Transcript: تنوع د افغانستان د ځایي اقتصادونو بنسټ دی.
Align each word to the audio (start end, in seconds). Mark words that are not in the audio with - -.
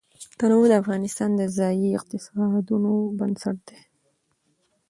تنوع 0.39 0.63
د 0.69 0.73
افغانستان 0.81 1.29
د 1.35 1.41
ځایي 1.57 1.87
اقتصادونو 1.97 2.93
بنسټ 3.17 3.57
دی. 3.69 3.79